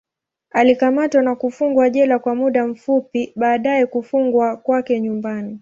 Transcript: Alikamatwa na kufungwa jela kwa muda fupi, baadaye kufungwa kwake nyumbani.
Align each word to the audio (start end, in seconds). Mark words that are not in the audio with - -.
Alikamatwa 0.51 1.21
na 1.21 1.35
kufungwa 1.35 1.89
jela 1.89 2.19
kwa 2.19 2.35
muda 2.35 2.73
fupi, 2.73 3.33
baadaye 3.35 3.85
kufungwa 3.85 4.57
kwake 4.57 4.99
nyumbani. 5.01 5.49